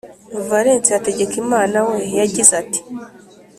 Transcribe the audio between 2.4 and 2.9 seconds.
ati